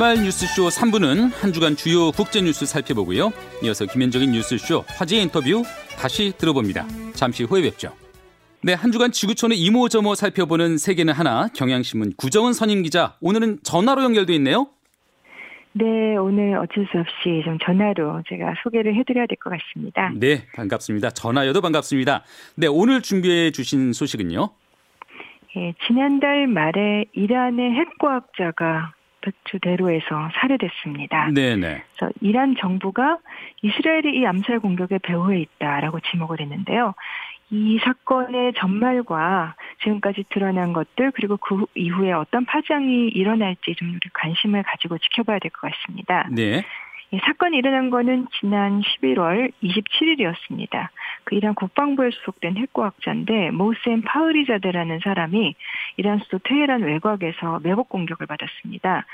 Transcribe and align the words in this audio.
주말 0.00 0.14
뉴스쇼 0.14 0.68
3부는 0.68 1.30
한 1.42 1.52
주간 1.52 1.76
주요 1.76 2.10
국제 2.12 2.40
뉴스 2.40 2.64
살펴보고요. 2.64 3.32
이어서 3.62 3.84
김현정의 3.84 4.28
뉴스쇼 4.28 4.82
화제 4.88 5.18
인터뷰 5.18 5.62
다시 5.98 6.32
들어봅니다. 6.38 6.86
잠시 7.12 7.44
후에 7.44 7.60
뵙죠. 7.60 7.94
네, 8.62 8.72
한 8.72 8.92
주간 8.92 9.12
지구촌의 9.12 9.58
이모저모 9.58 10.14
살펴보는 10.14 10.78
세계는 10.78 11.12
하나 11.12 11.48
경향신문 11.48 12.14
구정은 12.16 12.54
선임 12.54 12.82
기자 12.82 13.16
오늘은 13.20 13.58
전화로 13.62 14.02
연결돼 14.04 14.32
있네요. 14.36 14.68
네, 15.72 16.16
오늘 16.16 16.56
어쩔 16.56 16.86
수 16.90 16.96
없이 16.96 17.42
좀 17.44 17.58
전화로 17.62 18.22
제가 18.26 18.54
소개를 18.62 18.94
해드려야 18.94 19.26
될 19.26 19.36
것 19.36 19.50
같습니다. 19.50 20.12
네, 20.16 20.46
반갑습니다. 20.56 21.10
전화여도 21.10 21.60
반갑습니다. 21.60 22.24
네, 22.54 22.68
오늘 22.68 23.02
준비해 23.02 23.50
주신 23.50 23.92
소식은요? 23.92 24.48
예, 25.58 25.74
지난달 25.86 26.46
말에 26.46 27.04
이란의 27.12 27.72
핵과학자가 27.72 28.94
배추대로에서 29.20 30.30
살해됐습니다. 30.34 31.30
네네. 31.34 31.82
그래서 31.96 32.12
이란 32.20 32.56
정부가 32.58 33.18
이스라엘이 33.62 34.18
이 34.18 34.26
암살 34.26 34.60
공격에 34.60 34.98
배후에 34.98 35.40
있다라고 35.40 36.00
지목을 36.00 36.40
했는데요. 36.40 36.94
이 37.52 37.78
사건의 37.82 38.52
전말과 38.54 39.54
지금까지 39.82 40.24
드러난 40.30 40.72
것들 40.72 41.10
그리고 41.10 41.36
그 41.36 41.64
이후에 41.74 42.12
어떤 42.12 42.44
파장이 42.44 43.08
일어날지 43.08 43.74
좀 43.74 43.98
관심을 44.12 44.62
가지고 44.62 44.98
지켜봐야 44.98 45.40
될 45.40 45.50
것 45.50 45.70
같습니다. 45.72 46.28
네. 46.30 46.64
이 47.12 47.18
사건이 47.18 47.56
일어난 47.56 47.90
거는 47.90 48.28
지난 48.38 48.80
11월 48.80 49.52
27일이었습니다. 49.62 50.88
그 51.24 51.34
이란 51.34 51.54
국방부에 51.54 52.10
소속된 52.10 52.56
핵과학자인데 52.56 53.50
모센 53.50 54.02
파흐리자데라는 54.02 55.00
사람이 55.02 55.56
이란 55.96 56.18
수도 56.20 56.38
테헤란 56.38 56.82
외곽에서 56.82 57.60
매복 57.64 57.88
공격을 57.88 58.26
받았습니다. 58.26 59.06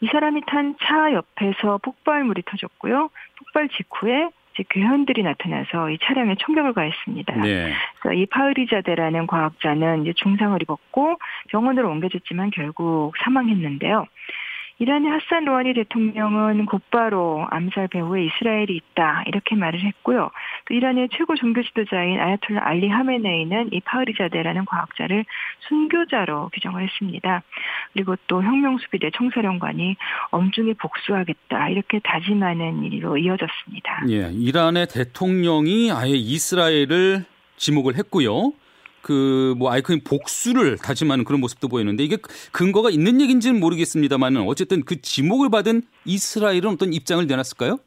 이 0.00 0.06
사람이 0.06 0.42
탄 0.46 0.76
차 0.80 1.12
옆에서 1.12 1.78
폭발물이 1.82 2.42
터졌고요. 2.46 3.10
폭발 3.36 3.68
직후에 3.68 4.30
이제 4.54 4.64
괴현들이 4.68 5.22
나타나서 5.22 5.90
이 5.90 5.98
차량에 6.02 6.36
총격을 6.36 6.72
가했습니다. 6.72 7.36
네. 7.36 7.72
그래서 8.00 8.14
이 8.14 8.26
파흐리자데라는 8.26 9.26
과학자는 9.26 10.02
이제 10.02 10.12
중상을 10.14 10.60
입었고 10.62 11.18
병원으로 11.48 11.90
옮겨졌지만 11.90 12.50
결국 12.50 13.12
사망했는데요. 13.22 14.06
이란의 14.82 15.12
하산 15.12 15.44
로하니 15.44 15.74
대통령은 15.74 16.66
곧바로 16.66 17.46
암살 17.50 17.86
배후에 17.86 18.24
이스라엘이 18.24 18.74
있다 18.74 19.22
이렇게 19.28 19.54
말을 19.54 19.78
했고요. 19.80 20.28
또 20.66 20.74
이란의 20.74 21.08
최고 21.16 21.36
종교 21.36 21.62
지도자인 21.62 22.18
아야톨라 22.18 22.66
알리 22.66 22.88
하메네이는 22.88 23.68
이 23.72 23.80
파흐리자데라는 23.80 24.64
과학자를 24.64 25.24
순교자로 25.68 26.50
규정을 26.52 26.82
했습니다. 26.82 27.44
그리고 27.92 28.16
또 28.26 28.42
혁명수비대 28.42 29.10
총사령관이 29.12 29.94
엄중히 30.32 30.74
복수하겠다 30.74 31.68
이렇게 31.68 32.00
다짐하는 32.00 32.82
일로 32.82 33.16
이어졌습니다. 33.16 34.06
예, 34.08 34.32
이란의 34.32 34.88
대통령이 34.88 35.92
아예 35.92 36.10
이스라엘을 36.10 37.24
지목을 37.56 37.96
했고요. 37.98 38.52
그 39.02 39.52
뭐 39.56 39.70
아이콘 39.70 40.00
복수를 40.04 40.76
다짐하는 40.78 41.24
그런 41.24 41.40
모습도 41.40 41.68
보이는데 41.68 42.02
이게 42.04 42.16
근거가 42.52 42.90
있는 42.90 43.20
얘기인지는 43.20 43.60
모르겠습니다만은 43.60 44.42
어쨌든 44.42 44.82
그 44.82 45.00
지목을 45.00 45.50
받은 45.50 45.82
이스라엘은 46.04 46.66
어떤 46.66 46.92
입장을 46.92 47.24
내놨을까요? 47.26 47.78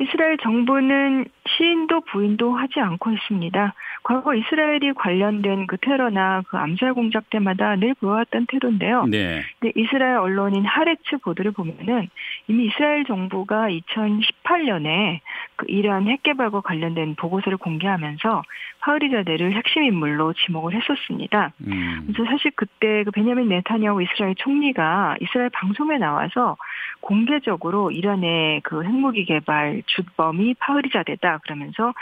이스라엘 0.00 0.36
정부는 0.38 1.26
시인도 1.46 2.00
부인도 2.10 2.52
하지 2.52 2.80
않고 2.80 3.12
있습니다. 3.12 3.74
과거 4.02 4.34
이스라엘이 4.34 4.92
관련된 4.94 5.68
그 5.68 5.76
테러나 5.78 6.42
그 6.48 6.56
암살 6.56 6.94
공작 6.94 7.30
때마다 7.30 7.76
늘 7.76 7.94
보여왔던 7.94 8.46
테러인데요. 8.48 9.06
네. 9.06 9.42
근데 9.60 9.72
이스라엘 9.80 10.16
언론인 10.16 10.64
하레츠 10.64 11.18
보도를 11.22 11.52
보면은 11.52 12.08
이미 12.48 12.66
이스라엘 12.66 13.04
정부가 13.04 13.68
2018년에 13.68 15.20
그 15.56 15.66
이란 15.68 16.08
핵 16.08 16.22
개발과 16.22 16.62
관련된 16.62 17.14
보고서를 17.14 17.58
공개하면서 17.58 18.42
파우리자데를 18.80 19.54
핵심 19.54 19.84
인물로 19.84 20.32
지목을 20.32 20.74
했었습니다. 20.74 21.52
음. 21.66 22.04
그래서 22.06 22.30
사실 22.30 22.50
그때 22.56 23.04
그 23.04 23.10
베냐민 23.10 23.48
네타냐후 23.48 24.02
이스라엘 24.02 24.34
총리가 24.34 25.16
이스라엘 25.20 25.50
방송에 25.50 25.98
나와서 25.98 26.56
공개적으로 27.00 27.90
이란의 27.90 28.62
그 28.62 28.82
핵무기 28.82 29.24
개발 29.26 29.82
주범이 29.86 30.54
파흐리자데다 30.54 31.38
그러면서 31.38 31.92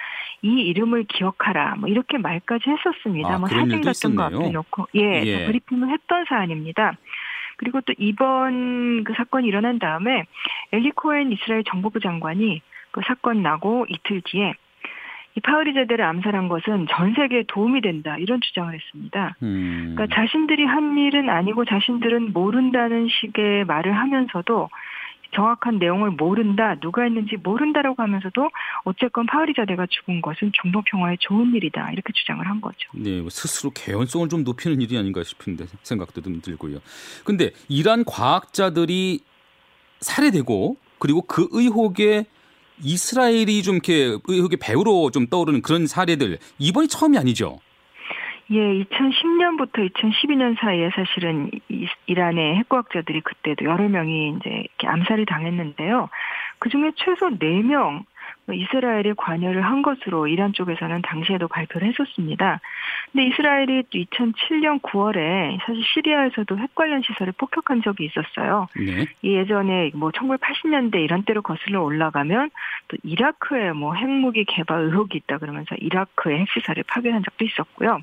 이 0.42 0.60
이름을 0.60 1.04
기억하라 1.04 1.76
뭐 1.76 1.88
이렇게 1.88 2.18
말까지 2.18 2.70
했었습니다. 2.70 3.34
아, 3.34 3.38
뭐 3.38 3.48
사진 3.48 3.80
같은 3.80 3.82
거 3.82 3.90
있었네요. 3.90 4.40
앞에 4.40 4.50
놓고 4.50 4.88
예, 4.94 5.22
예. 5.24 5.46
브리핑을 5.46 5.90
했던 5.90 6.24
사안입니다. 6.28 6.94
그리고 7.56 7.80
또 7.82 7.92
이번 7.98 9.04
그 9.04 9.12
사건이 9.14 9.46
일어난 9.46 9.78
다음에 9.78 10.24
엘리 10.72 10.90
코엔 10.92 11.32
이스라엘 11.32 11.62
정보부 11.64 12.00
장관이 12.00 12.60
그 12.92 13.00
사건 13.06 13.42
나고 13.42 13.86
이틀 13.88 14.22
뒤에 14.24 14.54
이 15.34 15.40
파흐리자데를 15.40 16.04
암살한 16.04 16.48
것은 16.48 16.86
전 16.90 17.14
세계에 17.14 17.44
도움이 17.48 17.80
된다 17.80 18.16
이런 18.18 18.40
주장을 18.42 18.72
했습니다. 18.72 19.36
음. 19.42 19.94
그러니까 19.94 20.14
자신들이 20.14 20.64
한 20.64 20.96
일은 20.98 21.30
아니고 21.30 21.64
자신들은 21.64 22.32
모른다는 22.32 23.08
식의 23.08 23.64
말을 23.64 23.96
하면서도 23.96 24.68
정확한 25.34 25.78
내용을 25.78 26.10
모른다, 26.10 26.76
누가 26.80 27.04
했는지 27.04 27.36
모른다라고 27.36 28.02
하면서도 28.02 28.50
어쨌건 28.84 29.24
파리자대가 29.24 29.86
죽은 29.88 30.20
것은 30.20 30.52
중동 30.60 30.82
평화에 30.84 31.16
좋은 31.20 31.54
일이다 31.54 31.90
이렇게 31.92 32.12
주장을 32.12 32.46
한 32.46 32.60
거죠. 32.60 32.90
네, 32.94 33.20
뭐 33.20 33.30
스스로 33.30 33.70
개연성을 33.70 34.28
좀 34.28 34.44
높이는 34.44 34.78
일이 34.82 34.98
아닌가 34.98 35.22
싶은데 35.22 35.64
생각도 35.82 36.20
좀 36.20 36.42
들고요. 36.42 36.80
근데 37.24 37.52
이란 37.70 38.04
과학자들이 38.04 39.20
살해되고 40.00 40.76
그리고 40.98 41.22
그 41.22 41.48
의혹에 41.52 42.26
이스라엘이 42.80 43.62
좀 43.62 43.74
이렇게 43.76 44.16
의혹의 44.26 44.58
배우로 44.60 45.10
좀 45.10 45.26
떠오르는 45.26 45.62
그런 45.62 45.86
사례들 45.86 46.38
이번이 46.58 46.88
처음이 46.88 47.18
아니죠. 47.18 47.58
예, 48.50 48.56
2010년부터 48.58 49.90
2012년 49.92 50.56
사이에 50.60 50.90
사실은 50.94 51.50
이- 51.70 51.86
이란의 52.06 52.56
핵과학자들이 52.56 53.22
그때도 53.22 53.64
여러 53.64 53.88
명이 53.88 54.36
이제 54.40 54.50
이렇게 54.50 54.86
암살이 54.88 55.24
당했는데요. 55.26 56.08
그 56.58 56.68
중에 56.68 56.92
최소 56.96 57.30
4명 57.38 58.04
이스라엘이 58.50 59.14
관여를 59.16 59.62
한 59.62 59.82
것으로 59.82 60.26
이란 60.26 60.52
쪽에서는 60.52 61.02
당시에도 61.02 61.48
발표를 61.48 61.88
했었습니다. 61.88 62.60
근데 63.12 63.26
이스라엘이 63.28 63.84
또 63.90 63.98
2007년 63.98 64.80
9월에 64.82 65.58
사실 65.64 65.82
시리아에서도 65.94 66.58
핵 66.58 66.74
관련 66.74 67.02
시설을 67.02 67.32
폭격한 67.36 67.82
적이 67.82 68.06
있었어요. 68.06 68.68
네. 68.76 69.06
이 69.22 69.34
예전에 69.34 69.92
뭐 69.94 70.10
1980년대 70.10 70.96
이런 70.96 71.22
때로 71.24 71.42
거슬러 71.42 71.82
올라가면 71.82 72.50
또 72.88 72.96
이라크에 73.02 73.72
뭐 73.72 73.94
핵무기 73.94 74.44
개발 74.44 74.82
의혹이 74.82 75.18
있다 75.18 75.38
그러면서 75.38 75.74
이라크의 75.76 76.40
핵시설을 76.40 76.82
파괴한 76.88 77.22
적도 77.22 77.44
있었고요. 77.44 78.00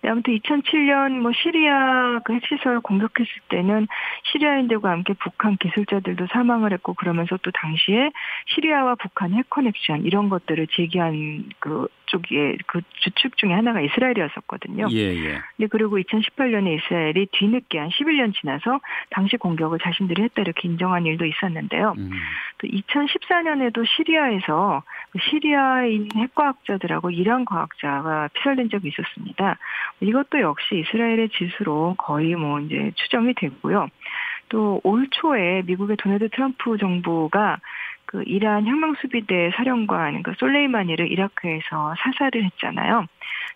네, 0.00 0.10
아무튼 0.10 0.38
2007년 0.38 1.20
뭐 1.20 1.32
시리아 1.32 2.20
그 2.24 2.32
핵시설 2.34 2.80
공격했을 2.80 3.32
때는 3.48 3.88
시리아인들과 4.30 4.90
함께 4.90 5.12
북한 5.14 5.56
기술자들도 5.56 6.28
사망을 6.32 6.72
했고 6.72 6.94
그러면서 6.94 7.36
또 7.42 7.50
당시에 7.50 8.10
시리아와 8.46 8.94
북한 8.94 9.32
핵 9.34 9.50
커넥션 9.50 10.04
이런 10.04 10.28
것들을 10.28 10.68
제기한 10.70 11.48
그 11.58 11.88
쪽에 12.08 12.56
그 12.66 12.80
주축 13.00 13.36
중에 13.36 13.52
하나가 13.52 13.80
이스라엘이었었거든요. 13.80 14.88
예, 14.90 14.98
예. 14.98 15.38
네, 15.56 15.66
그리고 15.70 15.98
2018년에 15.98 16.78
이스라엘이 16.78 17.28
뒤늦게 17.32 17.78
한 17.78 17.88
11년 17.90 18.34
지나서 18.34 18.80
당시 19.10 19.36
공격을 19.36 19.78
자신들이 19.78 20.22
했다 20.24 20.42
이렇게 20.42 20.68
인정한 20.68 21.06
일도 21.06 21.24
있었는데요. 21.24 21.94
음. 21.98 22.10
또 22.58 22.66
2014년에도 22.66 23.86
시리아에서 23.86 24.82
그 25.10 25.18
시리아인 25.30 26.08
핵과학자들하고 26.14 27.10
이란 27.10 27.44
과학자가 27.44 28.28
피살된 28.34 28.70
적이 28.70 28.88
있었습니다. 28.88 29.56
이것도 30.00 30.40
역시 30.40 30.84
이스라엘의 30.84 31.30
지수로 31.30 31.94
거의 31.98 32.34
뭐 32.34 32.60
이제 32.60 32.92
추정이 32.96 33.34
되고요. 33.34 33.88
또 34.48 34.80
올 34.82 35.06
초에 35.10 35.62
미국의 35.66 35.96
도널드 35.96 36.30
트럼프 36.30 36.78
정부가 36.78 37.58
그 38.08 38.22
이란 38.26 38.66
혁명수비대 38.66 39.52
사령관 39.54 40.22
그 40.22 40.32
솔레이마니를 40.38 41.12
이라크에서 41.12 41.94
사살을 41.98 42.42
했잖아요. 42.42 43.04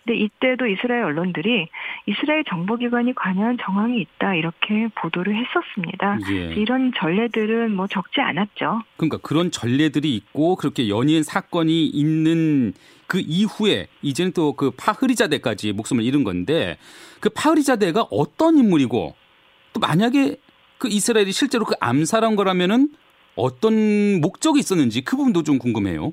근데 0.04 0.18
이때도 0.18 0.66
이스라엘 0.66 1.04
언론들이 1.04 1.68
이스라엘 2.04 2.44
정보기관이 2.44 3.14
관여한 3.14 3.56
정황이 3.62 3.98
있다 4.00 4.34
이렇게 4.34 4.88
보도를 4.94 5.34
했었습니다. 5.34 6.18
예. 6.30 6.54
이런 6.54 6.92
전례들은 6.94 7.74
뭐 7.74 7.86
적지 7.86 8.20
않았죠. 8.20 8.82
그러니까 8.98 9.18
그런 9.22 9.50
전례들이 9.50 10.14
있고 10.16 10.56
그렇게 10.56 10.90
연이은 10.90 11.22
사건이 11.22 11.86
있는 11.86 12.74
그 13.06 13.22
이후에 13.24 13.86
이제는 14.02 14.32
또 14.32 14.52
그 14.52 14.70
파흐리자대까지 14.70 15.72
목숨을 15.72 16.04
잃은 16.04 16.24
건데 16.24 16.76
그 17.20 17.30
파흐리자대가 17.30 18.06
어떤 18.10 18.58
인물이고 18.58 19.14
또 19.72 19.80
만약에 19.80 20.36
그 20.76 20.88
이스라엘이 20.88 21.32
실제로 21.32 21.64
그 21.64 21.74
암살한 21.80 22.36
거라면은 22.36 22.90
어떤 23.36 24.20
목적이 24.20 24.60
있었는지 24.60 25.02
그 25.02 25.16
부분도 25.16 25.42
좀 25.42 25.58
궁금해요. 25.58 26.12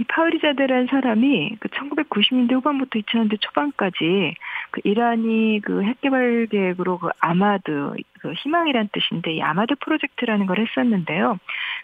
이 0.00 0.04
파흐리자데라는 0.04 0.86
사람이 0.86 1.56
그 1.58 1.68
1990년대 1.68 2.52
후반부터 2.52 3.00
2000년대 3.00 3.40
초반까지 3.40 4.34
그 4.70 4.80
이란이 4.84 5.60
그 5.64 5.82
핵개발 5.82 6.46
계획으로 6.50 6.98
그 6.98 7.08
아마드 7.18 7.94
그 8.20 8.32
희망이란 8.32 8.90
뜻인데 8.92 9.34
이 9.34 9.42
아마드 9.42 9.74
프로젝트라는 9.80 10.46
걸 10.46 10.60
했었는데요. 10.60 11.38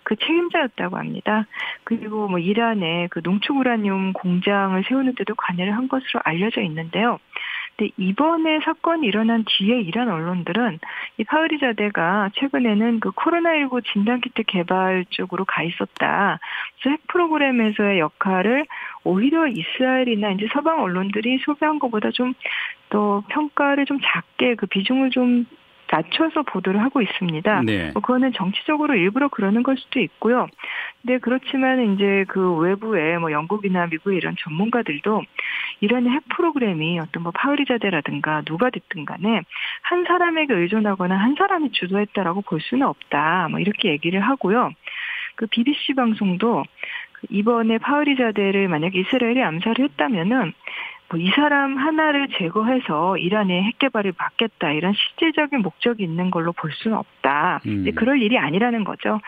그 0.05 0.15
책임자였다고 0.15 0.97
합니다. 0.97 1.47
그리고 1.83 2.29
뭐 2.29 2.39
이란에 2.39 3.09
그 3.11 3.21
농축 3.21 3.57
우라늄 3.57 4.13
공장을 4.13 4.85
세우는 4.89 5.17
데도 5.17 5.35
관여를 5.35 5.77
한 5.77 5.89
것으로 5.89 6.21
알려져 6.23 6.61
있는데요. 6.63 7.19
근데 7.77 7.91
이번에 7.97 8.61
사건이 8.65 9.07
일어난 9.07 9.45
뒤에 9.47 9.81
이란 9.81 10.09
언론들은 10.09 10.79
이 11.19 11.25
파흐리자대가 11.25 12.31
최근에는 12.35 13.01
그 13.01 13.11
코로나19 13.11 13.85
진단키트 13.93 14.45
개발 14.45 15.05
쪽으로 15.11 15.45
가 15.45 15.63
있었다. 15.63 16.39
그래서 16.81 16.91
핵 16.91 17.07
프로그램에서의 17.09 17.99
역할을 17.99 18.67
오히려 19.03 19.47
이스라엘이나 19.49 20.33
이제 20.33 20.47
서방 20.53 20.83
언론들이 20.83 21.39
소개한 21.45 21.79
것보다 21.79 22.11
좀 22.11 22.35
더 22.95 23.25
평가를 23.29 23.87
좀 23.87 23.99
작게 24.01 24.55
그 24.55 24.67
비중을 24.67 25.11
좀 25.11 25.47
낮춰서 25.91 26.43
보도를 26.43 26.81
하고 26.81 27.03
있습니다. 27.03 27.63
네. 27.63 27.91
뭐 27.93 28.03
그거는 28.03 28.33
정치적으로 28.33 28.95
일부러 28.95 29.29
그러는 29.29 29.63
걸 29.63 29.77
수도 29.77 30.01
있고요. 30.01 30.47
근데 31.03 31.19
그렇지만 31.19 31.95
이제 31.95 32.25
그 32.29 32.55
외부에 32.57 33.19
뭐 33.19 33.31
영국이나 33.33 33.87
미국의 33.87 34.17
이런 34.17 34.35
전문가들도 34.39 35.23
이런 35.81 36.09
핵 36.09 36.23
프로그램이 36.29 36.99
어떤 37.01 37.23
뭐 37.23 37.33
파흐리자대라든가 37.33 38.43
누가 38.43 38.71
됐든 38.71 39.05
간에 39.05 39.43
한 39.83 40.05
사람에게 40.05 40.55
의존하거나 40.55 41.15
한 41.15 41.35
사람이 41.37 41.73
주도했다라고 41.73 42.43
볼 42.43 42.61
수는 42.61 42.87
없다. 42.87 43.49
뭐 43.51 43.61
이렇게 43.61 43.91
얘기를 43.91 44.21
하고요. 44.21 44.71
그 45.37 45.47
BBC 45.47 45.95
방송도 45.95 46.65
이번에 47.31 47.79
파흐리자대를 47.79 48.69
만약 48.69 48.95
이스라엘이 48.95 49.43
암살을 49.43 49.85
했다면은 49.91 50.53
뭐이 51.15 51.31
사람 51.37 51.79
하나를 51.79 52.29
제거해서 52.39 53.17
이란의 53.17 53.63
핵 53.63 53.79
개발을 53.79 54.15
막겠다 54.19 54.73
이런 54.73 54.93
실질적인 54.95 55.61
목적이 55.63 56.03
있는 56.03 56.31
걸로 56.31 56.53
볼 56.53 56.73
수는 56.73 56.97
없다. 56.97 57.61
음. 57.67 57.87
그럴 57.95 58.21
일이 58.21 58.37
아니라는 58.37 58.83
거죠. 58.85 59.21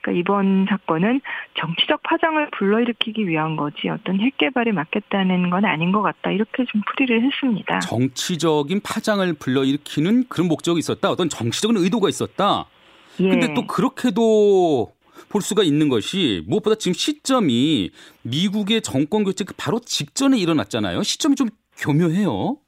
그러니까 0.00 0.20
이번 0.20 0.66
사건은 0.68 1.20
정치적 1.60 2.02
파장을 2.02 2.48
불러일으키기 2.50 3.28
위한 3.28 3.56
거지 3.56 3.88
어떤 3.90 4.20
핵 4.20 4.38
개발을 4.38 4.72
막겠다는 4.72 5.50
건 5.50 5.66
아닌 5.66 5.92
것 5.92 6.02
같다. 6.02 6.30
이렇게 6.30 6.64
좀 6.64 6.80
풀이를 6.86 7.22
했습니다. 7.22 7.80
정치적인 7.80 8.80
파장을 8.82 9.30
불러일으키는 9.34 10.24
그런 10.28 10.48
목적이 10.48 10.78
있었다. 10.78 11.10
어떤 11.10 11.28
정치적인 11.28 11.76
의도가 11.76 12.08
있었다. 12.08 12.66
예. 13.20 13.28
근데 13.28 13.54
또 13.54 13.66
그렇게도 13.66 14.93
볼 15.28 15.42
수가 15.42 15.62
있는 15.62 15.88
것이 15.88 16.42
무엇보다 16.46 16.76
지금 16.76 16.94
시점이 16.94 17.90
미국의 18.22 18.82
정권 18.82 19.24
교체 19.24 19.44
그 19.44 19.54
바로 19.56 19.80
직전에 19.80 20.38
일어났잖아요. 20.38 21.02
시점이 21.02 21.36
좀 21.36 21.48
교묘해요. 21.78 22.58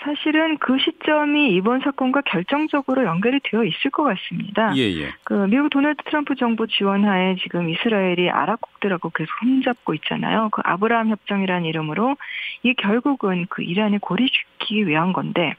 사실은 0.00 0.58
그 0.58 0.78
시점이 0.78 1.56
이번 1.56 1.80
사건과 1.80 2.20
결정적으로 2.22 3.04
연결이 3.04 3.40
되어 3.42 3.64
있을 3.64 3.90
것 3.90 4.04
같습니다. 4.04 4.72
예, 4.76 4.82
예. 4.82 5.08
그 5.24 5.34
미국 5.50 5.70
도널드 5.70 6.04
트럼프 6.04 6.36
정부 6.36 6.68
지원하에 6.68 7.34
지금 7.42 7.68
이스라엘이 7.68 8.30
아랍국들하고 8.30 9.10
계속 9.10 9.30
흠잡고 9.42 9.94
있잖아요. 9.94 10.50
그 10.52 10.62
아브라함 10.64 11.10
협정이라는 11.10 11.64
이름으로 11.66 12.16
이게 12.62 12.74
결국은 12.80 13.46
그 13.50 13.62
이란을 13.62 13.98
고립시키기 13.98 14.86
위한 14.86 15.12
건데 15.12 15.54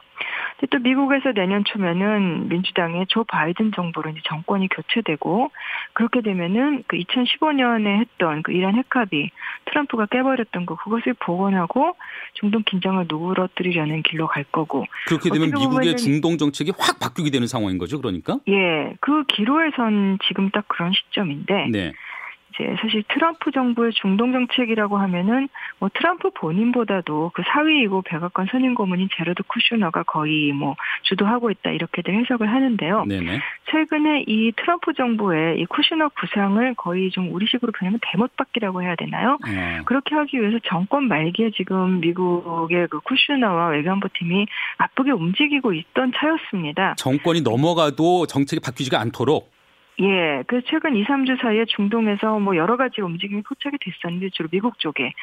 또 0.69 0.80
미국에서 0.80 1.31
내년 1.31 1.63
초면은 1.63 2.50
민주당의 2.50 3.07
조 3.07 3.24
바이든 3.24 3.71
정부로 3.75 4.10
이제 4.10 4.19
정권이 4.25 4.68
교체되고 4.69 5.51
그렇게 5.94 6.21
되면은 6.21 6.83
그 6.88 6.98
2015년에 6.98 8.00
했던 8.00 8.44
그 8.44 8.51
이란 8.51 8.75
핵합의 8.75 9.31
트럼프가 9.66 10.07
깨버렸던 10.07 10.66
거 10.66 10.75
그것을 10.75 11.13
복원하고 11.13 11.95
중동 12.33 12.63
긴장을 12.63 13.06
누그러뜨리려는 13.07 14.04
길로 14.04 14.27
갈 14.27 14.44
거고 14.44 14.86
그렇게 15.07 15.30
되면 15.30 15.51
미국의 15.51 15.98
중동 15.98 16.38
정책이 16.38 16.74
확 16.77 17.00
바뀌게 17.00 17.30
되는 17.31 17.48
상황인 17.48 17.77
거죠, 17.77 18.00
그러니까? 18.01 18.39
예, 18.48 18.94
그 19.00 19.24
기로에선 19.25 20.19
지금 20.27 20.50
딱 20.50 20.68
그런 20.68 20.92
시점인데. 20.94 21.68
네. 21.71 21.94
이제 22.59 22.75
사실 22.81 23.03
트럼프 23.07 23.51
정부의 23.51 23.94
중동 23.94 24.33
정책이라고 24.33 24.97
하면은 24.97 25.47
뭐 25.79 25.89
트럼프 25.94 26.29
본인보다도 26.31 27.31
그 27.33 27.41
사위이고 27.47 28.01
백악관 28.01 28.47
선임 28.51 28.75
고문인 28.75 29.07
제로드 29.15 29.44
쿠슈너가 29.44 30.03
거의 30.03 30.51
뭐 30.51 30.75
주도하고 31.03 31.51
있다 31.51 31.71
이렇게들 31.71 32.13
해석을 32.13 32.51
하는데요. 32.51 33.06
네네. 33.06 33.39
최근에 33.71 34.25
이 34.27 34.51
트럼프 34.57 34.94
정부의 34.94 35.59
이 35.61 35.65
쿠슈너 35.65 36.09
구상을 36.09 36.75
거의 36.75 37.09
좀 37.11 37.33
우리식으로 37.33 37.71
표현하면 37.71 38.00
대못받기라고 38.11 38.83
해야 38.83 38.95
되나요? 38.95 39.38
네. 39.45 39.79
그렇게 39.85 40.15
하기 40.15 40.39
위해서 40.41 40.57
정권 40.65 41.07
말기에 41.07 41.51
지금 41.56 42.01
미국의 42.01 42.88
그 42.89 43.00
쿠슈너와 43.00 43.69
외교안보 43.69 44.09
팀이 44.13 44.47
바쁘게 44.77 45.11
움직이고 45.11 45.73
있던 45.73 46.11
차였습니다. 46.15 46.95
정권이 46.97 47.41
넘어가도 47.41 48.25
정책이 48.25 48.59
바뀌지가 48.59 49.00
않도록 49.00 49.58
예, 50.01 50.44
그 50.48 50.62
최근 50.66 50.96
2, 50.96 51.04
3주 51.06 51.42
사이에 51.42 51.66
중동에서 51.66 52.40
뭐 52.40 52.56
여러 52.56 52.78
가지 52.78 53.01
움직임이 53.01 53.42
포착이 53.42 53.78
됐었는데 53.80 54.30
주로 54.30 54.48
미국 54.51 54.80
쪽에 54.80 55.13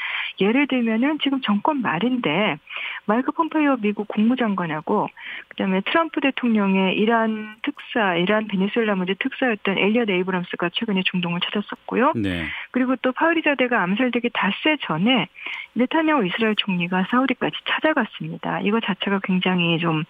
예를 0.41 0.67
들면은 0.67 1.19
지금 1.23 1.41
정권 1.41 1.81
말인데 1.81 2.59
마이크 3.07 3.33
폼페이오 3.33 3.77
미국 3.77 4.09
국무장관하고 4.09 5.09
그다음에 5.49 5.81
트럼프 5.83 6.21
대통령의 6.21 6.97
이란 6.97 7.57
특사, 7.63 8.17
이란 8.17 8.49
베네수엘라 8.49 8.97
문제 8.97 9.15
특사였던 9.15 9.79
엘리엇 9.79 10.11
에이브람스가 10.11 10.71
최근에 10.75 11.03
중동을 11.05 11.41
찾았었고요. 11.41 12.13
네. 12.17 12.47
그리고 12.73 12.97
또 12.97 13.13
파흐리자데가 13.13 13.83
암살되기 13.83 14.31
닷새 14.35 14.77
전에 14.83 15.29
네타냐후 15.75 16.27
이스라엘 16.27 16.55
총리가 16.57 17.07
사우디까지 17.11 17.57
찾아갔습니다. 17.69 18.61
이거 18.61 18.81
자체가 18.81 19.21
굉장히 19.23 19.79
좀 19.79 20.05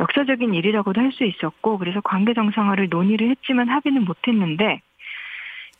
역사적인 0.00 0.54
일이라고도 0.54 1.00
할 1.00 1.08
수 1.18 1.24
있었고 1.24 1.78
그래서 1.78 2.00
관계 2.00 2.32
정상화를 2.34 2.88
논의를 2.88 3.30
했지만 3.30 3.68
합의는 3.68 4.04
못했는데 4.08 4.82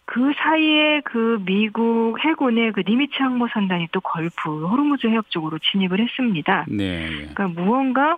그 0.04 0.32
사이에 0.38 1.02
그 1.04 1.38
미국 1.44 2.16
해군의 2.24 2.72
그 2.72 2.82
니미츠 2.86 3.20
항모 3.20 3.48
선단이 3.52 3.88
또 3.92 4.00
걸프 4.00 4.66
호르무즈 4.66 5.06
해협 5.06 5.30
쪽으로 5.30 5.58
진입을 5.58 6.00
했습니다. 6.00 6.64
네. 6.68 7.08
그러니까 7.08 7.48
무언가 7.48 8.16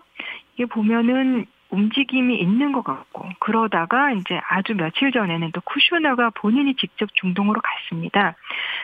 이게 0.54 0.66
보면은 0.66 1.46
움직임이 1.70 2.38
있는 2.38 2.72
것 2.72 2.82
같고 2.84 3.28
그러다가 3.40 4.12
이제 4.12 4.40
아주 4.48 4.74
며칠 4.74 5.12
전에는 5.12 5.50
또 5.52 5.60
쿠슈너가 5.62 6.30
본인이 6.30 6.74
직접 6.74 7.08
중동으로 7.14 7.60
갔습니다. 7.60 8.36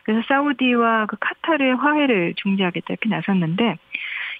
그래서 0.04 0.22
사우디와 0.28 1.06
그 1.06 1.16
카타르의 1.20 1.76
화해를 1.76 2.34
중재하겠다 2.36 2.86
이렇게 2.88 3.08
나섰는데 3.08 3.76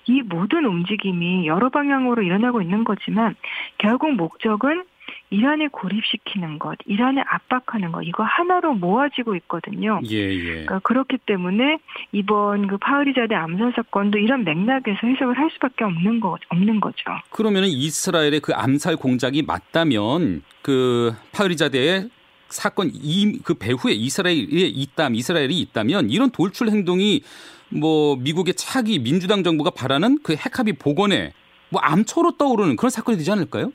이 0.07 0.23
모든 0.23 0.65
움직임이 0.65 1.47
여러 1.47 1.69
방향으로 1.69 2.23
일어나고 2.23 2.63
있는 2.63 2.85
거지만 2.85 3.35
결국 3.79 4.13
목적은 4.15 4.85
이란을 5.31 5.71
고립시키는 5.71 6.59
것, 6.59 6.79
이란을 6.87 7.25
압박하는 7.29 7.93
것, 7.93 8.03
이거 8.03 8.23
하나로 8.23 8.75
모아지고 8.75 9.35
있거든요. 9.37 10.01
예, 10.11 10.17
예. 10.17 10.45
그러니까 10.45 10.79
그렇기 10.81 11.19
때문에 11.27 11.79
이번 12.13 12.69
그 12.69 12.79
파흐리자데 12.79 13.35
암살 13.35 13.73
사건도 13.75 14.19
이런 14.19 14.45
맥락에서 14.45 15.07
해석을 15.07 15.37
할 15.37 15.51
수밖에 15.53 15.85
없는 15.85 16.21
거 16.21 16.37
없는 16.51 16.81
거죠. 16.81 17.05
그러면은 17.31 17.69
이스라엘의 17.69 18.41
그 18.41 18.53
암살 18.55 18.97
공작이 18.97 19.43
맞다면 19.43 20.43
그 20.63 21.15
파흐리자데의 21.33 22.11
사건 22.49 22.91
이 22.95 23.41
그 23.43 23.55
배후에 23.55 23.93
이스라엘이 23.93 24.69
있다, 24.69 25.09
이스라엘이 25.09 25.59
있다면 25.61 26.11
이런 26.11 26.31
돌출 26.31 26.69
행동이 26.69 27.23
뭐 27.69 28.15
미국의 28.17 28.55
차기 28.55 29.01
민주당 29.01 29.43
정부가 29.43 29.71
바라는 29.71 30.19
그 30.23 30.35
핵합의 30.35 30.75
복원에 30.75 31.33
뭐 31.71 31.81
암초로 31.81 32.37
떠오르는 32.37 32.77
그런 32.77 32.91
사건이 32.91 33.19
되지 33.19 33.33
않을까요? 33.33 33.73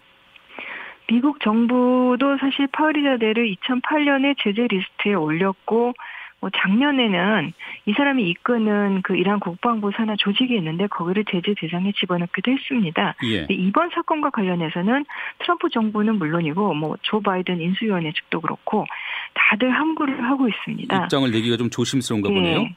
미국 1.12 1.42
정부도 1.42 2.38
사실 2.40 2.68
파흐리자데를 2.68 3.54
2008년에 3.56 4.34
제재 4.42 4.66
리스트에 4.70 5.14
올렸고 5.14 5.94
뭐 6.40 6.50
작년에는 6.56 7.52
이 7.86 7.94
사람이 7.94 8.24
이끄는 8.30 9.02
그 9.04 9.18
이란 9.18 9.42
국방부 9.42 9.92
산하 9.92 10.16
조직이 10.16 10.56
있는데 10.56 10.88
거기를 10.88 11.26
제재 11.30 11.54
대상에 11.60 11.92
집어넣기도 12.00 12.52
했습니다. 12.52 13.16
예. 13.26 13.46
이번 13.50 13.90
사건과 13.90 14.30
관련해서는 14.30 15.06
트럼프 15.40 15.70
정부는 15.70 16.16
물론이고 16.16 16.74
뭐 16.76 16.96
조 17.02 17.20
바이든 17.20 17.60
인수위원회 17.60 18.14
측도 18.14 18.40
그렇고 18.40 18.86
다들 19.34 19.70
함구를 19.70 20.24
하고 20.24 20.48
있습니다. 20.48 21.04
입장을 21.04 21.30
내기가 21.30 21.58
좀 21.58 21.70
조심스러운가 21.70 22.30
예. 22.32 22.34
보네요. 22.34 22.68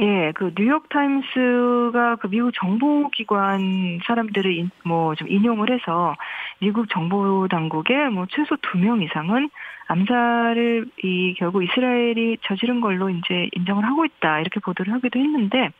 예, 0.00 0.32
그 0.34 0.52
뉴욕 0.54 0.88
타임스가 0.88 2.16
그 2.16 2.28
미국 2.28 2.52
정보 2.54 3.08
기관 3.10 4.00
사람들을 4.06 4.68
뭐 4.84 5.14
좀 5.14 5.28
인용을 5.28 5.70
해서 5.70 6.14
미국 6.60 6.88
정보 6.88 7.46
당국에 7.48 8.08
뭐 8.08 8.26
최소 8.30 8.56
두 8.62 8.78
명 8.78 9.02
이상은 9.02 9.50
암살을 9.88 10.86
이 11.04 11.34
결국 11.36 11.62
이스라엘이 11.62 12.38
저지른 12.42 12.80
걸로 12.80 13.10
이제 13.10 13.48
인정을 13.52 13.84
하고 13.84 14.04
있다 14.06 14.40
이렇게 14.40 14.60
보도를 14.60 14.92
하기도 14.94 15.18
했는데 15.18 15.70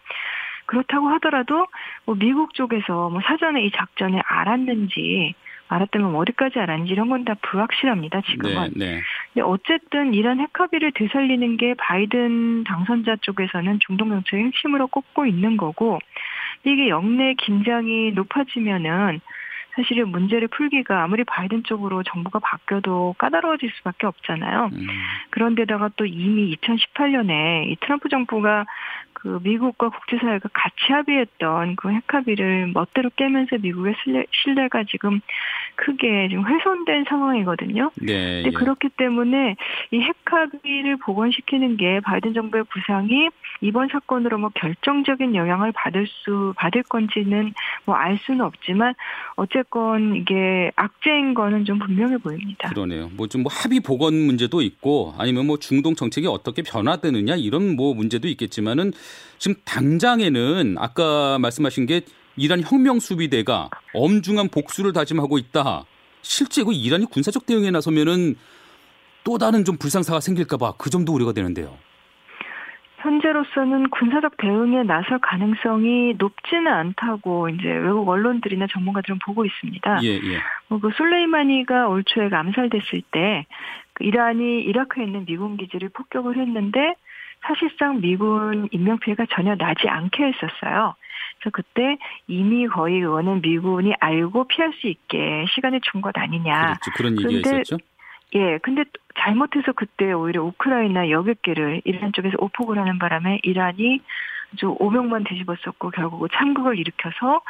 그렇다고 0.67 1.09
하더라도 1.15 1.67
뭐 2.05 2.15
미국 2.15 2.53
쪽에서 2.55 3.09
뭐 3.11 3.21
사전에 3.23 3.65
이 3.65 3.71
작전을 3.71 4.21
알았는지 4.27 5.35
알았다면 5.73 6.15
어디까지 6.15 6.59
알았는지 6.59 6.93
이런 6.93 7.09
건 7.09 7.23
다 7.25 7.35
불확실합니다, 7.41 8.21
지금은. 8.23 8.73
네, 8.77 8.87
네. 8.87 9.01
근데 9.33 9.43
어쨌든 9.43 10.15
이란 10.15 10.41
핵합의를 10.41 10.93
되살리는 10.93 11.57
게 11.57 11.75
바이든 11.75 12.65
당선자 12.65 13.17
쪽에서는 13.21 13.79
중동 13.87 14.11
정책의 14.11 14.47
핵심으로 14.47 14.89
꼽고 14.89 15.27
있는 15.27 15.57
거고 15.57 15.99
이게 16.65 16.89
영내 16.89 17.35
긴장이 17.35 18.13
높아지면은 18.13 19.21
사실은 19.75 20.09
문제를 20.09 20.49
풀기가 20.49 21.03
아무리 21.03 21.25
바이든 21.25 21.65
쪽으로 21.65 22.03
정부가 22.03 22.41
바뀌어도 22.41 23.15
까다로워질 23.17 23.71
수밖에 23.77 24.07
없잖아요. 24.07 24.69
음. 24.73 24.87
그런데다가 25.31 25.91
또 25.97 26.05
이미 26.05 26.55
2018년에 26.57 27.69
이 27.69 27.77
트럼프 27.81 28.11
정부가 28.11 28.67
그 29.23 29.39
미국과 29.45 29.89
국제사회가 29.89 30.49
같이 30.53 30.93
합의했던 30.93 31.77
그 31.77 31.91
핵합의를 31.91 32.73
멋대로 32.75 33.09
깨면서 33.15 33.57
미국의 33.59 33.95
신뢰, 34.03 34.25
신뢰가 34.33 34.83
지금 34.91 35.21
크게 35.77 36.27
지금 36.29 36.45
훼손된 36.45 37.05
상황이거든요. 37.09 37.93
네. 38.03 38.43
예. 38.45 38.51
그렇기 38.51 38.89
때문에 38.97 39.55
이 39.93 40.01
핵합의를 40.01 40.97
복원시키는 40.97 41.77
게 41.77 42.01
바이든 42.01 42.35
정부의 42.35 42.65
부상이 42.65 43.29
이번 43.61 43.89
사건으로 43.93 44.39
뭐 44.39 44.51
결정적인 44.55 45.37
영향을 45.37 45.71
받을 45.71 46.09
수 46.09 46.53
받을 46.57 46.83
건지는 46.83 47.53
뭐 47.85 48.03
알 48.03 48.19
수는 48.19 48.41
없지만 48.41 48.95
어쨌건 49.37 50.17
이게 50.17 50.73
악재인 50.75 51.35
거는 51.35 51.65
좀 51.65 51.79
분명해 51.79 52.19
보입니다. 52.19 52.71
그러네요. 52.71 53.09
뭐 53.17 53.29
좀 53.29 53.43
뭐 53.45 53.53
합의 53.53 53.79
복원 53.81 54.15
문제도 54.15 54.61
있고 54.63 55.15
아니면 55.17 55.47
뭐 55.47 55.59
중동 55.59 55.95
정책이 55.95 56.27
어떻게 56.27 56.63
변화되느냐 56.63 57.37
이런 57.37 57.77
뭐 57.77 57.95
문제도 57.95 58.27
있겠지만은 58.27 58.93
지금 59.39 59.61
당장에는 59.65 60.77
아까 60.79 61.39
말씀하신 61.39 61.87
게 61.87 62.03
이란 62.37 62.63
혁명 62.63 63.01
수비대가 63.01 63.69
엄중한 63.95 64.49
복수를 64.49 64.93
다짐하고 64.93 65.39
있다. 65.39 65.85
실제 66.23 66.63
그 66.63 66.73
이란이 66.73 67.07
군사적 67.07 67.47
대응에 67.47 67.71
나서면은 67.71 68.37
또 69.25 69.39
다른 69.39 69.65
좀 69.65 69.77
불상사가 69.77 70.21
생길까봐 70.21 70.75
그 70.79 70.91
점도 70.91 71.13
우려가 71.13 71.33
되는데요. 71.33 71.77
현재로서는 73.03 73.91
군사적 73.91 74.37
대응에 74.37 74.85
나설 74.85 75.19
가능성이 75.19 76.15
높지는 76.19 76.69
않다고 76.69 77.49
이제 77.49 77.69
외국 77.69 78.09
언론들이나 78.09 78.69
전문가들은 78.73 79.19
보고 79.25 79.45
있습니다. 79.45 80.01
예, 80.05 80.09
예. 80.09 80.39
뭐그 80.69 80.91
솔레이마니가 80.97 81.89
올 81.89 82.05
초에 82.05 82.29
암살됐을 82.33 83.03
때그 83.11 84.05
이란이 84.05 84.63
이라크에 84.63 85.05
있는 85.05 85.25
미군 85.25 85.57
기지를 85.57 85.89
폭격을 85.89 86.39
했는데 86.39 86.95
사실상 87.43 88.01
미군 88.01 88.69
인명 88.73 88.99
피해가 88.99 89.27
전혀 89.31 89.55
나지 89.57 89.89
않게 89.89 90.25
했었어요. 90.25 90.95
그래서 91.39 91.51
그때 91.53 91.99
이미 92.29 92.67
거의 92.69 92.97
의원은 92.99 93.43
미군이 93.43 93.95
알고 94.01 94.47
피할 94.49 94.73
수 94.75 94.87
있게 94.87 95.47
시간을 95.55 95.81
준 95.81 96.01
것 96.01 96.17
아니냐. 96.17 96.79
그렇죠. 96.79 96.91
그런 96.97 97.21
얘기가 97.21 97.51
있었죠. 97.61 97.77
예, 98.35 98.59
근데 98.59 98.85
잘못해서 99.19 99.73
그때 99.73 100.13
오히려 100.13 100.43
우크라이나 100.43 101.11
여객기를 101.11 101.83
이란 101.85 102.13
쪽에서 102.13 102.37
오폭을 102.39 102.79
하는 102.79 102.99
바람에 102.99 103.41
이란이 103.43 104.01
아주 104.55 104.75
오명만 104.79 105.25
뒤집었었고 105.25 105.91
결국 105.91 106.27
참극을 106.33 106.79
일으켜서 106.79 107.41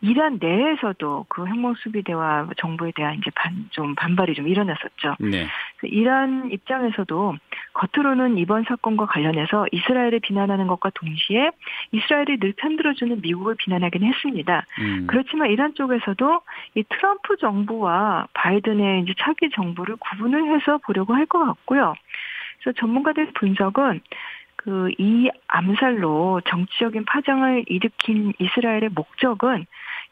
이란 0.00 0.38
내에서도 0.40 1.26
그 1.28 1.46
핵무수비대와 1.46 2.48
정부에 2.56 2.92
대한 2.94 3.14
이제 3.14 3.30
반 3.34 3.68
좀 3.70 3.94
반발이 3.94 4.34
좀 4.34 4.46
일어났었죠. 4.48 5.16
네. 5.20 5.46
이란 5.82 6.50
입장에서도 6.50 7.36
겉으로는 7.74 8.38
이번 8.38 8.64
사건과 8.64 9.06
관련해서 9.06 9.66
이스라엘을 9.72 10.20
비난하는 10.20 10.66
것과 10.66 10.90
동시에 10.94 11.50
이스라엘이 11.92 12.38
늘 12.38 12.52
편들어주는 12.56 13.20
미국을 13.20 13.54
비난하긴 13.56 14.02
했습니다. 14.02 14.66
음. 14.80 15.06
그렇지만 15.06 15.50
이란 15.50 15.74
쪽에서도 15.74 16.40
이 16.74 16.84
트럼프 16.88 17.36
정부와 17.36 18.26
바이든의 18.34 19.02
이제 19.02 19.14
차기 19.18 19.50
정부를 19.50 19.96
구분을 19.96 20.54
해서 20.54 20.78
보려고 20.78 21.14
할 21.14 21.26
것 21.26 21.44
같고요. 21.44 21.94
그래서 22.62 22.78
전문가들 22.80 23.32
분석은 23.34 24.00
그 24.56 24.90
이 24.98 25.30
암살로 25.46 26.42
정치적인 26.46 27.04
파장을 27.04 27.64
일으킨 27.68 28.32
이스라엘의 28.38 28.90
목적은 28.94 29.66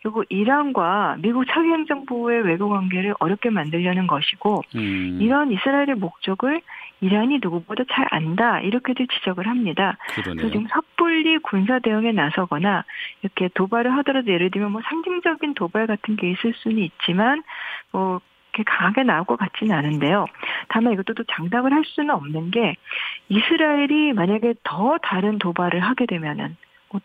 결국 0.06 0.24
이란과 0.28 1.16
미국 1.18 1.46
차기 1.48 1.68
행정부의 1.68 2.42
외교 2.42 2.68
관계를 2.68 3.14
어렵게 3.18 3.50
만들려는 3.50 4.06
것이고 4.06 4.62
음. 4.76 5.18
이런 5.20 5.50
이스라엘의 5.50 5.96
목적을 5.96 6.60
이란이 7.00 7.40
누구보다 7.42 7.82
잘 7.90 8.06
안다 8.12 8.60
이렇게도 8.60 9.04
지적을 9.06 9.48
합니다. 9.48 9.98
그러네요. 10.10 10.46
지금 10.46 10.68
섣불리 10.68 11.38
군사 11.38 11.80
대응에 11.80 12.12
나서거나 12.12 12.84
이렇게 13.22 13.48
도발을 13.54 13.96
하더라도 13.98 14.30
예를 14.30 14.52
들면 14.52 14.70
뭐 14.70 14.80
상징적인 14.84 15.54
도발 15.54 15.88
같은 15.88 16.14
게 16.14 16.30
있을 16.30 16.54
수는 16.54 16.78
있지만 16.78 17.42
뭐 17.90 18.20
그렇게 18.52 18.62
강하게 18.64 19.02
나올 19.02 19.24
것 19.24 19.36
같지는 19.36 19.74
않은데요. 19.76 20.26
다만 20.68 20.92
이것도 20.92 21.14
또 21.14 21.24
장담을 21.24 21.72
할 21.72 21.82
수는 21.84 22.10
없는 22.14 22.52
게 22.52 22.76
이스라엘이 23.28 24.12
만약에 24.12 24.54
더 24.62 24.98
다른 25.02 25.38
도발을 25.38 25.80
하게 25.80 26.06
되면은 26.06 26.46
뭐 26.46 26.56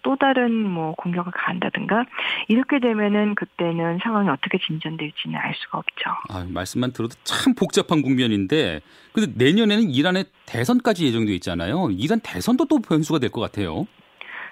또 0.03 0.15
다른 0.15 0.53
뭐 0.69 0.93
공격을 0.95 1.31
가한다든가 1.33 2.05
이렇게 2.47 2.79
되면은 2.79 3.35
그때는 3.35 4.00
상황이 4.01 4.29
어떻게 4.29 4.57
진전될지는 4.57 5.38
알 5.38 5.53
수가 5.55 5.79
없죠. 5.79 6.09
아, 6.29 6.45
말씀만 6.47 6.93
들어도 6.93 7.15
참 7.23 7.53
복잡한 7.55 8.01
국면인데 8.01 8.79
근데 9.11 9.31
내년에는 9.35 9.89
이란의 9.89 10.25
대선까지 10.45 11.05
예정돼 11.07 11.33
있잖아요. 11.35 11.89
이란 11.91 12.19
대선도 12.23 12.65
또 12.65 12.79
변수가 12.79 13.19
될 13.19 13.31
것 13.31 13.41
같아요. 13.41 13.85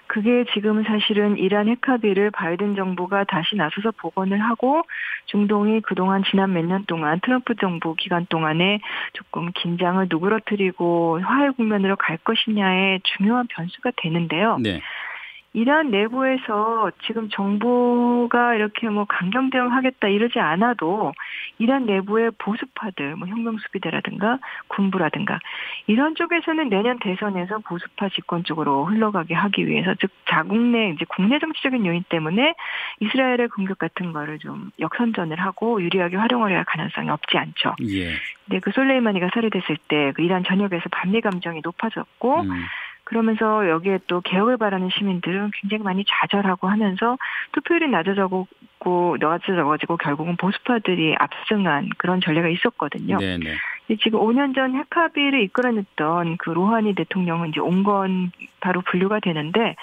그게 0.07 0.43
지금 0.55 0.83
사실은 0.83 1.37
이란 1.37 1.67
핵합의를 1.67 2.31
바이든 2.31 2.75
정부가 2.75 3.25
다시 3.25 3.55
나서서 3.55 3.91
복원을 3.91 4.41
하고 4.41 4.81
중동이 5.27 5.81
그동안 5.81 6.23
지난 6.31 6.51
몇 6.53 6.65
년 6.65 6.83
동안 6.87 7.19
트럼프 7.23 7.53
정부 7.61 7.93
기간 7.93 8.25
동안에 8.27 8.79
조금 9.13 9.51
긴장을 9.53 10.03
누그러뜨리고 10.09 11.19
화해 11.21 11.51
국면으로 11.51 11.95
갈 11.95 12.17
것이냐의 12.17 13.01
중요한 13.03 13.45
변수가 13.49 13.91
되는데요. 13.97 14.57
네. 14.59 14.81
이란 15.53 15.89
내부에서 15.89 16.91
지금 17.05 17.29
정부가 17.29 18.55
이렇게 18.55 18.89
뭐 18.89 19.05
강경 19.05 19.49
대응하겠다 19.49 20.07
이러지 20.07 20.39
않아도 20.39 21.13
이란 21.57 21.85
내부의 21.85 22.31
보수파들, 22.37 23.15
뭐 23.15 23.27
혁명수비대라든가 23.27 24.39
군부라든가 24.67 25.39
이런 25.87 26.15
쪽에서는 26.15 26.69
내년 26.69 26.99
대선에서 26.99 27.59
보수파 27.59 28.09
집권 28.09 28.43
쪽으로 28.43 28.85
흘러가게 28.85 29.33
하기 29.33 29.67
위해서 29.67 29.95
즉 29.99 30.11
자국 30.29 30.57
내 30.59 30.89
이제 30.89 31.05
국내 31.09 31.39
정치적인 31.39 31.85
요인 31.85 32.03
때문에 32.09 32.53
이스라엘의 32.99 33.49
공격 33.49 33.79
같은 33.79 34.13
거를 34.13 34.37
좀 34.39 34.71
역선전을 34.79 35.39
하고 35.39 35.81
유리하게 35.81 36.17
활용을 36.17 36.55
할 36.55 36.63
가능성이 36.65 37.09
없지 37.09 37.37
않죠. 37.37 37.75
예. 37.87 38.11
근데 38.45 38.59
그 38.59 38.71
솔레이마니가 38.71 39.29
살해됐을 39.33 39.77
때 39.87 40.09
그 40.13 40.21
이란 40.21 40.43
전역에서 40.43 40.89
반미 40.91 41.21
감정이 41.21 41.61
높아졌고 41.63 42.41
음. 42.41 42.65
그러면서 43.09 43.67
여기에 43.67 43.99
또 44.07 44.21
개혁을 44.21 44.57
바라는 44.57 44.89
시민들은 44.91 45.51
굉장히 45.59 45.83
많이 45.83 46.05
좌절하고 46.07 46.67
하면서 46.67 47.17
투표율이 47.53 47.89
낮아져고 47.89 48.47
낮아져가지고 49.19 49.97
결국은 49.97 50.37
보수파들이 50.37 51.15
압승한 51.17 51.89
그런 51.97 52.21
전례가 52.21 52.47
있었거든요. 52.47 53.17
네네. 53.17 53.55
지금 53.97 54.19
5년 54.19 54.53
전 54.55 54.75
핵합의를 54.75 55.41
이끌어냈던 55.41 56.37
그 56.37 56.49
로하니 56.51 56.95
대통령은 56.95 57.49
이제 57.49 57.59
온 57.59 57.79
건 57.83 58.31
바로 58.59 58.81
분류가 58.81 59.19
되는데 59.19 59.75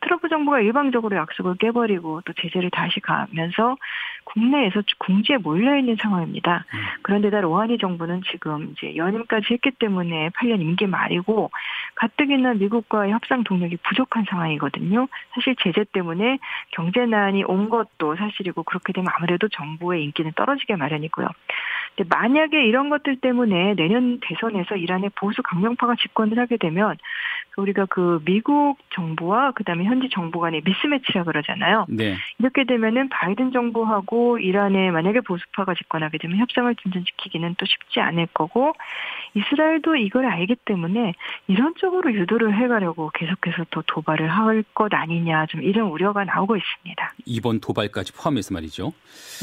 트럼프 0.00 0.28
정부가 0.28 0.60
일방적으로 0.60 1.16
약속을 1.16 1.56
깨버리고 1.56 2.20
또 2.24 2.32
제재를 2.34 2.70
다시 2.70 3.00
가면서 3.00 3.76
국내에서 4.24 4.82
궁지에 4.98 5.38
몰려 5.38 5.76
있는 5.76 5.96
상황입니다. 6.00 6.64
음. 6.74 6.78
그런데다 7.02 7.40
로하니 7.40 7.78
정부는 7.78 8.22
지금 8.30 8.72
이제 8.72 8.94
연임까지 8.96 9.46
했기 9.50 9.70
때문에 9.70 10.28
8년 10.30 10.60
임기 10.60 10.86
말이고 10.86 11.50
가뜩이나 11.94 12.54
미국과의 12.54 13.12
협상 13.12 13.42
동력이 13.44 13.78
부족한 13.78 14.26
상황이거든요. 14.28 15.08
사실 15.34 15.56
제재 15.62 15.84
때문에 15.92 16.38
경제난이 16.72 17.44
온 17.44 17.68
것도 17.70 18.16
사실이고 18.16 18.62
그렇게 18.64 18.92
되면 18.92 19.10
아무래도 19.16 19.48
정부의 19.48 20.04
인기는 20.04 20.32
떨어지게 20.36 20.76
마련이고요. 20.76 21.26
만약에 22.08 22.64
이런 22.64 22.90
것들 22.90 23.16
때문에 23.20 23.74
내년 23.74 24.20
대선에서 24.20 24.76
이란의 24.76 25.10
보수 25.14 25.42
강경파가 25.42 25.96
집권을 26.00 26.38
하게 26.38 26.56
되면 26.56 26.96
우리가 27.56 27.86
그 27.86 28.20
미국 28.24 28.76
정부와 28.94 29.50
그다음에 29.50 29.84
현지 29.84 30.08
정부 30.12 30.38
간의 30.38 30.62
미스매치라 30.64 31.24
그러잖아요. 31.24 31.86
네. 31.88 32.16
이렇게 32.38 32.64
되면은 32.64 33.08
바이든 33.08 33.50
정부하고 33.52 34.38
이란에 34.38 34.92
만약에 34.92 35.20
보수파가 35.22 35.74
집권하게 35.74 36.18
되면 36.18 36.38
협상을 36.38 36.72
진전시키기는 36.76 37.56
또 37.58 37.66
쉽지 37.66 37.98
않을 37.98 38.28
거고 38.32 38.74
이스라엘도 39.34 39.96
이걸 39.96 40.26
알기 40.26 40.56
때문에 40.64 41.14
이런 41.48 41.74
쪽으로 41.76 42.12
유도를 42.14 42.56
해가려고 42.56 43.10
계속해서 43.14 43.66
또 43.70 43.82
도발을 43.86 44.28
할 44.28 44.58
것 44.74 44.92
아니냐 44.92 45.46
좀 45.46 45.62
이런 45.62 45.88
우려가 45.88 46.24
나오고 46.24 46.56
있습니다. 46.56 47.14
이번 47.26 47.60
도발까지 47.60 48.12
포함해서 48.12 48.54
말이죠. 48.54 48.92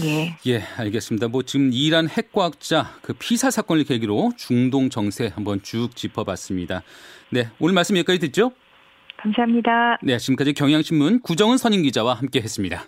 예. 0.04 0.36
예, 0.48 0.62
알겠습니다. 0.78 1.28
뭐 1.30 1.42
지금 1.44 1.72
이란 1.74 2.08
핵과 2.08 2.45
학자 2.46 2.92
그 3.02 3.14
피살 3.14 3.52
사건을 3.52 3.84
계기로 3.84 4.32
중동 4.38 4.90
정세 4.90 5.32
한번 5.34 5.62
쭉 5.62 5.96
짚어봤습니다. 5.96 6.84
네, 7.32 7.50
오늘 7.60 7.74
말씀 7.74 7.98
여기까지 7.98 8.20
듣죠? 8.20 8.52
감사합니다. 9.18 9.98
네, 10.04 10.18
지금까지 10.18 10.54
경향신문 10.54 11.22
구정은 11.22 11.58
선임 11.58 11.84
기자와 11.84 12.14
함께했습니다. 12.14 12.86